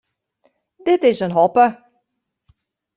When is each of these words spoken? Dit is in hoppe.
Dit 0.85 1.01
is 1.11 1.21
in 1.25 1.31
hoppe. 1.37 1.67